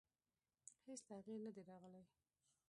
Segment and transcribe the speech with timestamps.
[0.87, 2.03] هېڅ تغییر نه دی راغلی.